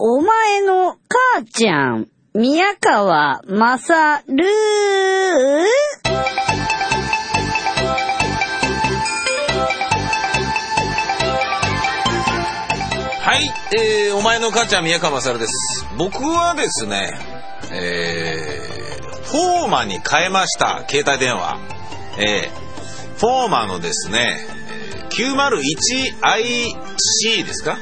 [0.00, 4.44] お前の母ちゃん、宮川まさる
[13.24, 15.84] はい、えー、お前の母ちゃん宮川勝です。
[15.98, 17.18] 僕はですね、
[17.72, 21.58] えー、フォーマに変えました、携帯電話。
[22.18, 22.50] えー、
[23.18, 24.46] フォーマのですね、
[25.10, 27.78] 901IC ですか、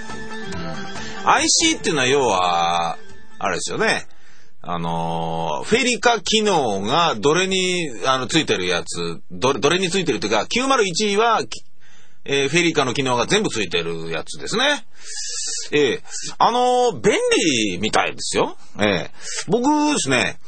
[1.27, 2.99] ?IC っていうのは要は、
[3.39, 4.07] あれですよね。
[4.69, 11.41] あのフェリカ機能がどれに、あの、ついてるやつ、どれ、どれについてるっていうか、901位は、
[12.25, 14.85] えーフェリカの機能が全部ついてるやつですね。
[15.73, 16.03] ええ
[16.39, 17.15] あの便
[17.71, 18.57] 利みたいですよ。
[18.81, 19.11] ええ
[19.47, 20.41] 僕ですね、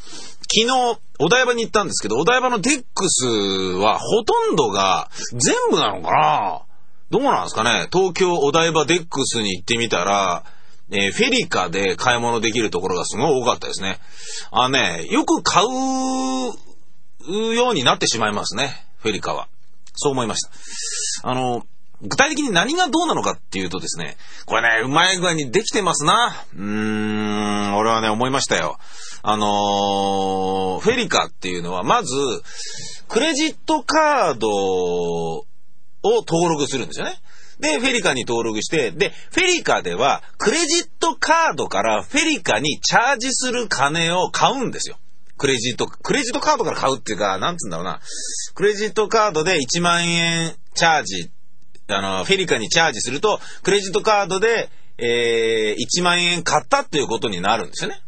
[0.50, 6.62] 昨日、お台場に行ったんですけど、お台場のデックスはほとんどが全部なのかな
[7.10, 10.44] どうなんですかね東京お台場デックスに行ってみたら、
[10.90, 13.98] えーフェリカで買い物できるところがすごい多かったですね。
[14.50, 19.48] あね、よく買うようになってしまいますね、フェリカは。
[19.94, 20.46] そう思いまし
[21.22, 21.28] た。
[21.28, 21.66] あの、
[22.00, 26.44] 具体的に何がどうなのかっていうとですね、これね、うまい具合にできてますな。
[26.54, 28.78] うーん、俺はね、思いましたよ。
[29.22, 32.14] あのーフェリカっていうのは、まず、
[33.08, 35.44] クレジットカードを
[36.02, 37.16] 登録するんですよね。
[37.60, 44.98] で、フェリカに登録して、で、フェリカでは、クレジットカードからフェリカにチャージする金を買うんですよ。
[45.36, 48.00] クレジット、クレジットカードから買うっていうか、なんつうんだろうな。
[48.54, 51.30] クレジットカードで1万円チャージ、
[51.88, 58.00] あの、フェリカにチャージすると、クレジットカードで、えー、1万円買ったっていうことになるんですよね。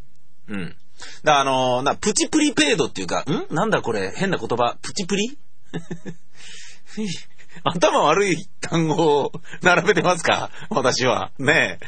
[0.49, 0.77] うん。
[1.25, 3.55] だあのな、プチプリペイドっていうか、ん？
[3.55, 4.77] なんだこれ、変な言葉。
[4.83, 5.39] プチプリ？
[7.65, 10.51] 頭悪い単語を並べてますか？
[10.71, 11.31] 私は。
[11.39, 11.87] ねえ。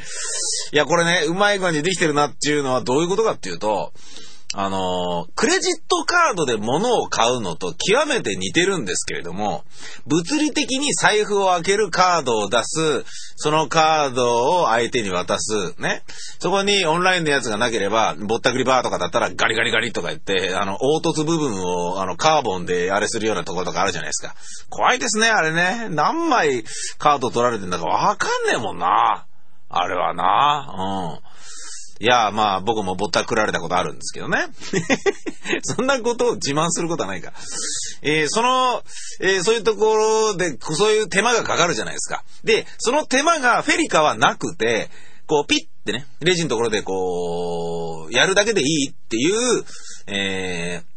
[0.72, 3.92] いや、これね、うまい具合にできてるなっていうのはどういうことかっていうと、
[4.54, 9.64] あのクレジットカードで物を買うのと極めて似てるんですけれども、
[10.06, 13.04] 物理的に財布を開けるカードを出す、
[13.36, 16.02] そのカードを相手に渡す、ね。
[16.38, 24.34] そこにオンラインのやつがなければ、ぼったくりバーとかだったらガリガリガリとか言って、あの、凹凸部分を、あの、カーボンであれするようなところとかあるじゃないですか。
[24.68, 25.88] 怖いですね、あれね。
[25.90, 26.64] 何枚
[26.98, 29.26] カード取られてんだかわかんねえもんな。
[29.74, 31.18] あれはな。
[31.18, 31.21] うん。
[32.02, 34.46] いや、まあ僕もぼったくられたことあるんですけどね。
[35.62, 37.32] そんなことを自慢することはないか。
[38.02, 38.82] えーその、
[39.20, 42.24] えーそういうところで、そういう手間がかかるじゃないですか。
[42.42, 44.90] で、その手間がフェリカはなくて、
[45.28, 49.64] こうピッてね、レジのところでこう、やるだけでいいっていう、
[50.08, 50.91] えー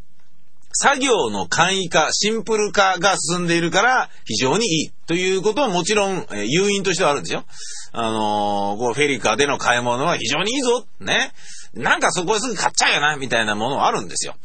[0.78, 7.46] 作業の簡易化、シンプル化が進んでいるから非常にいいということはもちろん、えー誘因としてはあるんですよ。
[7.94, 11.32] あのーこうフェリカでの買い物は非常にいいぞね。
[11.74, 14.36] なんかそこですぐ買っちゃうよな、みたいなものはあるんですよ。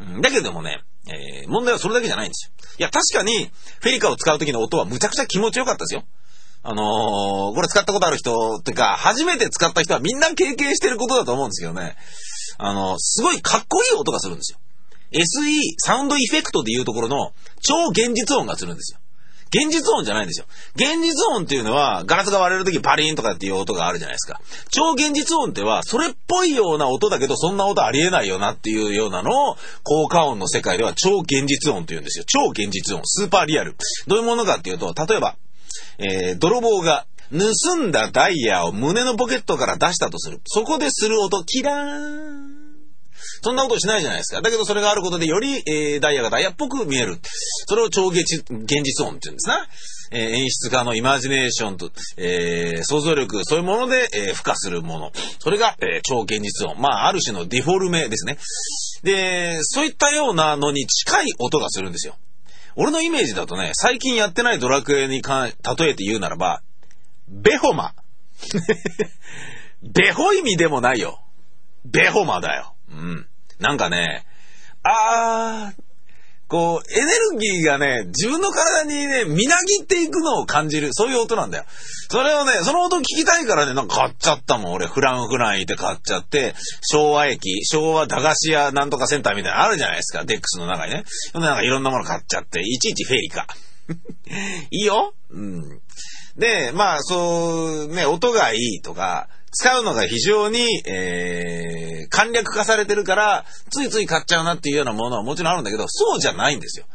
[0.00, 2.52] うんだけどもね、えー問題はそれだけじゃないんですよ。
[2.78, 3.50] いや、確かに
[3.80, 6.04] フェリカを使う時の音はむちゃくちゃ気持ちよかったですよ。
[6.62, 11.96] あのーこれ使ったことある人ってか、初めて使った人はみんな経験してることだと思うんですけどね。
[12.58, 14.58] あのすごいかっこいい音がするんですよ。
[15.12, 15.22] SE、
[15.78, 19.00] サウンドエフェクトでいうところの超現実音がするんですよ。
[19.50, 20.46] 現実音じゃないんですよ。
[20.74, 24.40] 現実音っていうのは、ガラスが割れるときバリーンとかっていう音があるじゃないですか。
[24.70, 32.24] 超現実音っては、それっぽいような音だけど、そんな音ありえないよなっていうようなのを、効果音の世界では超現実音と言うんですよ。
[32.26, 33.00] 超現実音。
[33.04, 33.74] スーパーリアル。
[34.06, 35.36] どういうものかっていうと、例えば、
[35.98, 40.40] えー泥棒が盗んだダイヤを胸のポケットから出したとする。
[40.44, 42.57] そこでする音、キラーン。
[43.42, 44.42] そんなことしないじゃないですか。
[44.42, 47.18] だけどそれがあることでより、えーダイヤがダイヤっぽく見える。
[47.66, 49.66] それを超現実現実音って言うんですな。
[50.10, 55.12] えー演出家のイマジネーションと、えー想像力、そういうもので、えー付加するもの。
[55.38, 56.80] それが、えー超現実音。
[56.80, 58.38] まあ、ある種のデフォルメですね。
[59.02, 62.16] で、そういったようなのに近い音がするんですよ。
[62.76, 66.62] 俺のイメージだとね、最近やってないドラクエに関例えて言うならば、
[67.28, 67.92] ベホマ。
[69.82, 71.20] ベホ意味でもないよ。
[71.84, 72.74] ベホマだよ。
[72.90, 73.26] うん。
[73.60, 74.24] なんかね、
[74.82, 75.82] あー、
[76.48, 80.88] こう、エネルギーがね、自分の体にね、みなぎっていくのを感じる。
[80.92, 81.64] そういう音なんだよ。
[82.10, 84.72] それをね、その音聞きたいからね、なんか買っちゃったもん。
[84.72, 86.54] 俺、フランフランいて買っちゃって、
[86.90, 90.24] 昭和駅、昭和駄菓子屋なんとかセンターみたいなのあるじゃないですか。
[90.24, 91.04] デックスの中にね。
[91.06, 93.46] そんなんかいろんなもの買っちゃって、いちいちフェリカ。
[94.70, 95.12] いいよ？
[95.30, 95.80] うん。
[96.38, 106.86] で、まあ、そう、ね、音がいいとか、使うのが非常に、えー、簡略化されてるから、ついつい買っちゃうなっていうようなものはもちろんあるんだけど、そうじゃないんですよ。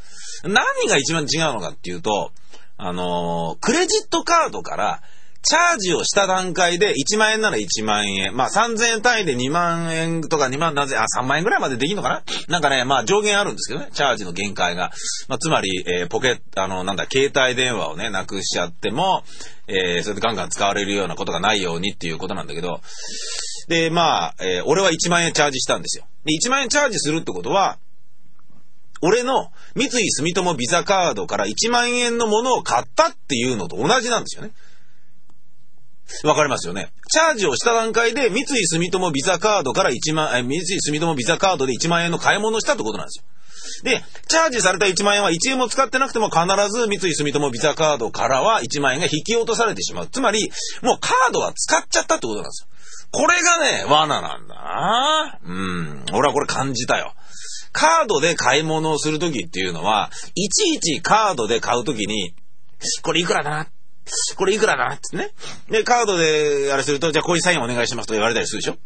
[0.43, 2.31] 何が一番違うのかっていうと、
[2.77, 5.01] あのークレジットカードから
[5.43, 8.35] チャージをした段階で1万円なら1万円。
[8.35, 12.23] まあ3000円単位で2万円とか2万何千あ、3万円ぐらいまでできるのかな？
[12.47, 14.91] なんかね、まあ上限あるんですけどね、チャージの限界が。
[15.27, 19.23] まあつまり、えー、ポケット、あの、なんだ、携帯電話をね、なくしちゃっても、
[19.67, 22.79] えー、それでガンガン使われるようなことがないようにっていうことなんだけど、
[23.67, 26.05] で、まあ、えー、俺は1万円チャージしたんですよ。
[26.25, 27.79] で、1万円チャージするってことは、
[29.01, 34.51] 俺の三井住友ビザカードから1万円のものを買ったっていうのと同じなんですよね。
[36.23, 36.91] わかりますよね。
[37.11, 43.23] チャージをした段階で三井住友ビザカードから1万、え、三井住友ビザカードで1万円の買い物をしたってことなんですよ。
[43.83, 50.07] で、チャージされた1万円は1円も使ってなくても必ず三井住友ビザカードからは1万円が引き落とされてしまう。
[50.07, 50.51] つまり、
[50.81, 52.67] もうカードは使っちゃったってことなんですよ。
[53.11, 56.05] これがね、罠なんだなうん。
[56.13, 57.13] 俺はこれ感じたよ。
[57.71, 62.33] カードで買い物をするときっていうのは、いちいちカードで買うときに、
[63.01, 63.67] これいくらだな
[64.35, 65.31] これいくらだなってね。
[65.69, 68.77] で、カードであれすると、じゃあこういうサインお願いしますと言われたりするでしょ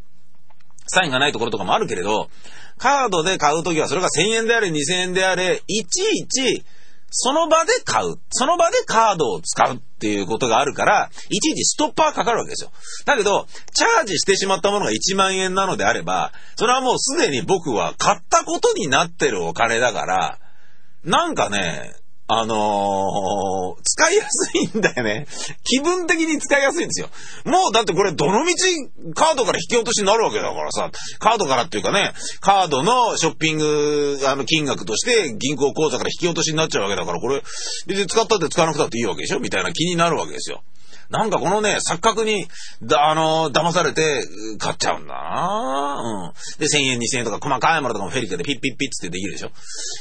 [0.87, 2.29] サインがないところとかもあるけれど、
[2.77, 6.63] カードで買うときはそれが1000円であれ2000円であれ、いちいち
[7.09, 8.15] その場で買う。
[8.29, 12.71] その場でカードを使うっていうことがあるから、いちいちストッパーかかるわけですよ。
[13.05, 20.39] だけど、チャージしてしまったものが1万円なのであれば、それはもうすでに僕は買ったことになってるお金だから、
[21.03, 21.95] なんかね、
[22.29, 25.27] あのー、使いやすいんだよね。
[25.63, 27.09] 気分的に使いやすいんですよ。
[27.45, 37.41] もうだってこれどのみちカードから引き落としになるわけだからさ、カードからっていうかね、カードのショッピング、あの、金額として銀行口座から引き落としになっちゃうわけだから、これ、
[37.87, 39.39] 別に使ったって使わなくたっていいわけでしょ？
[39.39, 40.63] みたいな気になるわけですよ。
[41.09, 42.47] なんかこのね、錯覚に、
[42.83, 44.23] だ、あのー、騙されて、
[44.59, 46.59] 買っちゃうんだなうん。
[46.59, 49.51] で、1000円、2000円とか、細かいものとかもフェリカでピッピッピッつってできるでしょ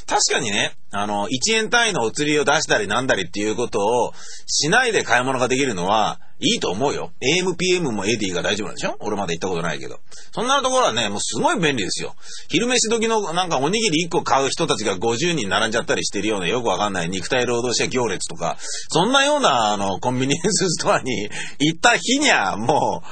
[0.06, 4.12] 確かにね、あの、1円単位のお釣りを出したりなんだりっていうことを
[4.46, 7.12] しないで買い物ができるのは、いいと思うよ。
[7.22, 10.00] AMPM も AD が大丈夫なんでしょ俺まだ行ったことないけど。
[10.32, 12.14] そんなところはね、もうすごい便利ですよ。
[12.48, 18.58] 昼飯時のなんかおにぎり1個買う人たちが50人並んじゃったりしてるようなよくわかんない肉体労働者行列とか、
[18.90, 21.28] そんなようなあのコンビニエンスストアに
[21.58, 23.02] 行った日にはも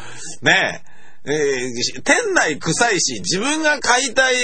[0.43, 0.95] う、ねえ、
[1.27, 4.35] えー、店内臭いし、自分が買いたい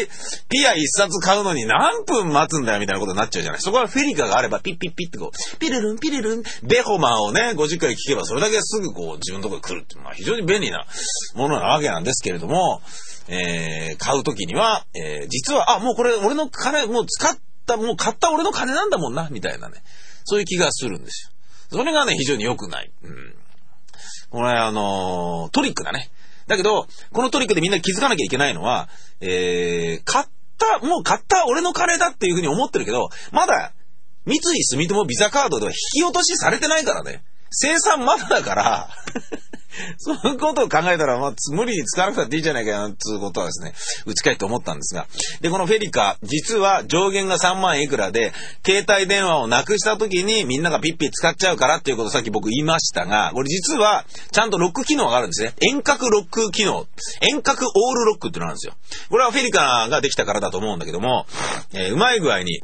[0.48, 3.60] ピア一冊買うのに何分待つんだよみたいなことになっちゃうじゃない。
[3.60, 10.86] そこはフェリカがあればピッピッピッってこう、ピルルンピルルン、ベホマーをね、50回聞けばそれだけすぐこう自分のところに来るっていうのは非常に便利な
[11.34, 12.80] ものなわけなんですけれども、
[13.28, 17.36] えー、買うときには、えー、実は、あ、もうこれ俺の金、もう使っ
[17.66, 19.82] た、もう買った俺の金なんだもんな、みたいなね。
[20.24, 21.39] そういう気がするんですよ。
[21.70, 22.92] それがね、非常に良くない。
[23.02, 23.34] うん。
[24.30, 26.10] これあのー、トリックだね。
[26.46, 28.88] だけど、このトリックでみんな気づかなきゃいけないのは、
[29.20, 30.26] えー、買っ
[30.58, 33.72] た、もう買った俺のカレーだっていうふうに思ってるけど、まだ、
[34.26, 37.22] 三井住友ビザカードでは引き落としされてないからね。
[37.50, 38.88] 生産まだだから
[39.98, 43.72] そういうことを考えたら、まあ、無理に使わなくたっていいじゃないかな、つうことはですね、
[44.06, 45.06] 打ち返って思ったんですが。
[45.40, 48.32] で、このフェリカ、実は上限が3万いくらで、
[48.64, 55.54] 携帯電話をなくした時にみんながピッピッ使っちゃうからっていうことをさっき僕言いましたが、これ実は、ちゃんとロック機能があるんですね。
[55.60, 56.86] 遠隔ロック機能。
[57.20, 58.74] 遠隔オールロックっていうのがあるんですよ。
[59.08, 61.26] これはフェリカができたからだと思うんだけども、
[61.72, 62.62] えー、うまい具合に、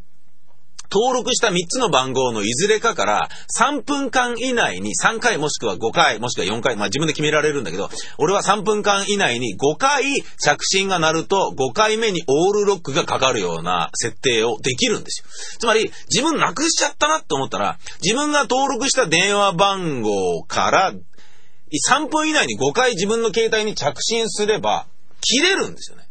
[0.90, 3.28] 登録した3つの番号のいずれかから
[3.58, 10.04] 3分間以内に3回もしくは5回もしくは4回、まあ自分で決められるんだけど、俺は3分間以内に5回
[10.38, 15.28] 着信が鳴ると5回目にオールロックがかかるような設定をできるんですよ。
[15.60, 24.86] つまり自分なくしちゃったなって思ったら、自分が登録した電話番号から3分以内に5回自分の携帯に着信すれば
[25.20, 26.04] 切れるんですよね。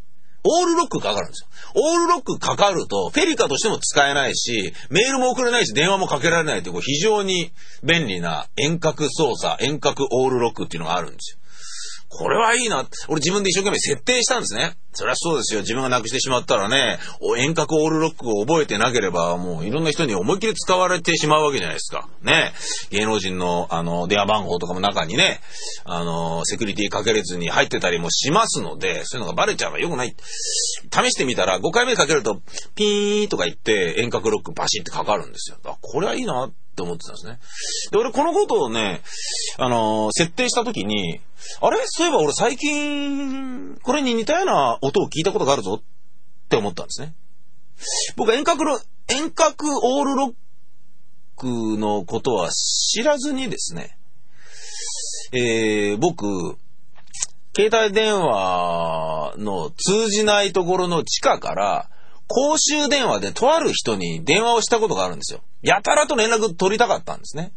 [0.45, 1.47] オールロックかかるんですよ。
[1.75, 7.51] オールロックかかると、フェリカとしても使えないし、メールも送れないし、電話もかけられないという、非常に
[7.83, 11.39] 便利な遠隔操作、遠隔オールロックっていうのがあるんですよ。
[12.17, 12.85] これはいいな。
[13.09, 14.77] 俺自分で一生懸命設定したんですね。
[14.93, 15.59] そりゃそうですよ。
[15.59, 16.97] 自分がなくしてしまったらね、
[17.37, 22.07] 遠隔オールロックを覚えてなければ、もういろんな人に思いっきり使われてしまうわけじゃないですか。
[22.23, 22.53] ね。
[22.91, 25.41] 芸能人の、あの、電話番号とかも中にね、
[25.83, 30.15] あの、セキュリティかけれずに入ってたりもしますので、そういうのがバレちゃうのは良くない。
[30.89, 32.41] 試してみたら、5回目かけると、
[32.75, 35.57] ピーとか言って遠隔ロックバシってかかるんですよ。
[35.65, 37.39] あ、これはいいなってって思ってたんですね。
[37.91, 39.01] で、俺このことをね、
[39.57, 41.21] あのー、設定した時に、
[41.61, 41.77] あれ？
[41.85, 45.83] そういえば俺最近、これに似たような音を聞いたことがあるぞっ
[46.49, 47.15] て思ったんですね。
[48.17, 48.77] 僕遠隔の、
[49.07, 50.33] 遠隔オールロッ
[51.37, 53.97] クのことは知らずにですね、
[55.31, 56.57] えー、僕、
[57.57, 61.89] 携帯電話の通じないところの地下から、
[62.27, 65.41] 公衆電話でとある人に電話をしたことがあるんですよ。
[65.61, 67.51] やたらと連絡取りたかったんですね。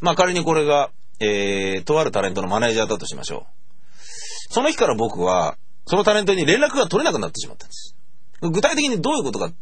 [0.00, 0.90] まあ仮にこれが、
[1.20, 4.54] えー、とあるタレントのマネージャーだとしましょう。
[4.54, 7.96] その日から僕は、そのタレントに連絡が取れなくなってしまったんです。
[8.40, 9.54] 具体的にどういうことかっ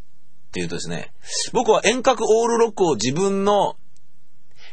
[0.53, 1.13] ていうとですね、
[1.53, 3.77] 僕は遠隔オールロックを自分の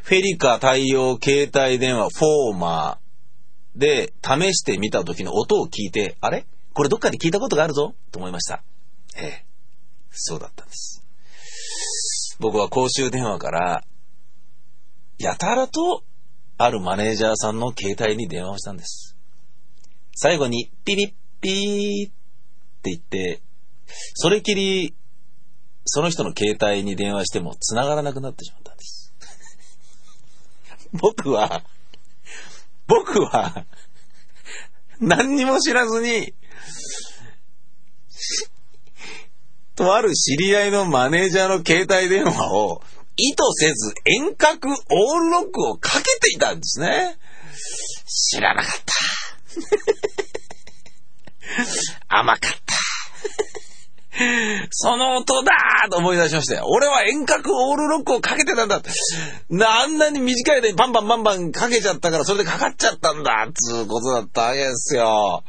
[0.03, 6.45] フェリカ対応携帯電話フォーマーで試してみた時の音を聞いて、あれ？
[6.73, 7.93] これどっかで聞いたことがあるぞ？
[8.11, 8.63] と思いました。
[9.17, 9.45] ええ。
[10.11, 11.03] そうだったんです。
[12.39, 13.83] 僕は公衆電話から、
[15.17, 16.03] やたらと
[16.57, 19.15] あるマネージャーさんの携帯に電話をしたんです。
[20.15, 22.11] 最後に、ピリッピーっ
[22.81, 23.41] て言って、
[24.15, 24.95] それきり、
[25.85, 29.13] その人の携帯に電話しても繋がらなくなってしまったんです。
[30.93, 31.63] 僕は、
[32.87, 33.65] 僕は、
[34.99, 36.33] 何にも知らずに、
[39.77, 42.81] とある知り合いのマネージャーの携帯電話を
[43.15, 47.17] 意図せず遠隔オールロックをかけていたんですね。
[48.05, 48.71] 知らなかっ
[52.07, 52.07] た。
[52.17, 52.66] 甘かった。
[54.71, 56.65] その音だーと思い出しましたよ。
[56.67, 58.81] 俺は遠隔オールロックをかけてたんだ。
[59.49, 65.43] なあんなに短い間にバンバンバンバンかけちゃったからそれでかかっちゃったんだつうことだったわけですよ。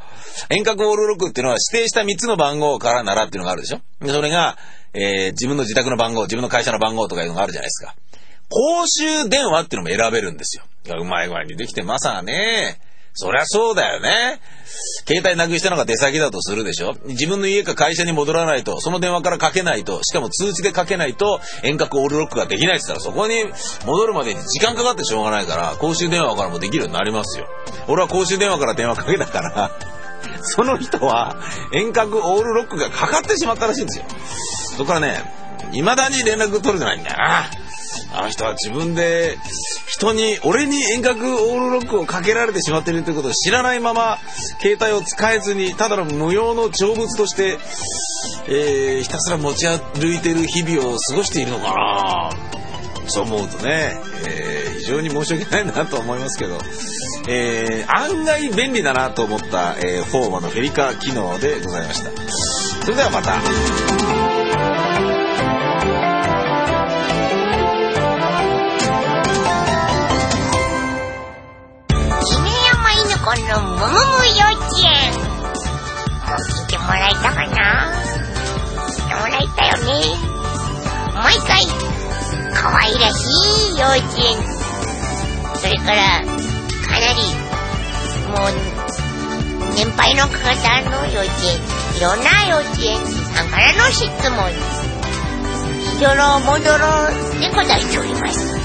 [0.50, 4.58] 遠隔オールロックっていうのは指定した3つの番号からならっていうのがあるでしょでそれが、
[4.94, 7.94] えー自分の自宅の番号、自分の会社の番号とかいうのがあるじゃないですか。
[8.50, 10.64] 公衆電話っていうのも選べるんですよ。
[10.98, 12.80] うまい具合にできてまさね。
[13.20, 14.40] そりゃそうだよね。
[15.08, 23.44] 携帯なくしたのが出先だとするでしょ自分の家か会社に戻らないと、その電話からかけないと、しかも通知でかけないと遠隔オールロックができないって言ったらそこに
[23.86, 27.48] 戻るまでに時間かかってしょうがないから、公衆電話からもできるようになりますよ。
[27.88, 29.70] 俺は公衆電話から電話かけたから、
[30.42, 31.38] その人は
[31.72, 34.04] 遠隔オールロックがかかってしまったらしいんですよ。
[34.76, 35.24] そこからね、
[35.72, 37.50] 未だに連絡取れてないんだよな。
[38.12, 39.38] あの人は自分で
[39.86, 44.18] 人に、俺に遠隔オールロックをかけられてしまっているということを知らないまま、
[44.60, 47.58] 携帯を使えずに、ただの無用の長物として、
[48.48, 52.30] えー、ひたすら持ち歩いている日々を過ごしているのかな
[53.06, 53.96] そう思うとね、
[54.26, 56.56] えー非常に申し訳ないなと思いますけど、
[57.28, 62.10] えー案外便利だなと思った、えーフォーマのフェリカ機能でございました。
[62.84, 63.87] それではまた。
[73.28, 75.12] 山犬子のむむむ幼稚園。
[75.12, 75.20] も
[76.32, 77.92] う聞いてもらえたかな？
[78.88, 79.92] 聞いてもらえたよね？
[81.14, 81.60] 毎回、
[82.54, 83.20] 可愛らし
[83.74, 84.32] い幼稚園。
[85.58, 87.20] それから、かなり、
[88.28, 88.50] もう、
[89.74, 90.32] 年配の方
[90.88, 91.60] の幼稚園。
[91.98, 92.96] いろんな幼稚園
[93.34, 94.50] さんからの質問。
[95.84, 98.56] しどろもどろで答えております。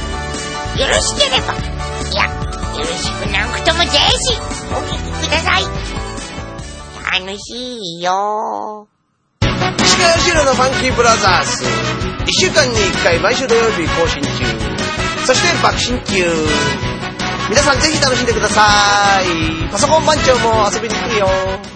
[0.79, 1.53] よろしければ、
[2.15, 2.42] や、
[2.81, 4.37] しくなくともぜひ、
[4.71, 5.63] お聞きください。
[7.19, 8.87] 楽しいよ
[9.83, 11.65] 石川シロのファンキーブラザーズ。
[12.25, 14.29] 一週間に一回毎週土曜日更新中。
[15.25, 16.13] そして爆心中。
[17.49, 19.69] 皆さんぜひ楽しんでください。
[19.71, 21.72] パソコン番長も遊びに来るよ。